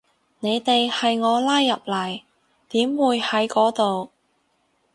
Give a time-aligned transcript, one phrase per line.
[0.39, 2.23] 你哋係我拉入嚟，
[2.69, 4.09] 點會喺嗰度